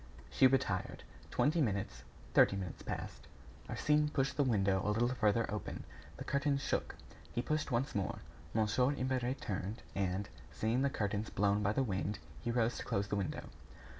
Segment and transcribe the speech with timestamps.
[0.31, 1.03] She retired.
[1.29, 2.01] Twenty minutes,
[2.33, 3.27] thirty minutes passed.
[3.69, 5.83] Arsène pushed the window a little farther open.
[6.17, 6.95] The curtains shook.
[7.31, 8.17] He pushed once more.
[8.55, 8.95] Mon.
[8.95, 13.15] Imbert turned, and, seeing the curtains blown by the wind, he rose to close the
[13.15, 13.43] window.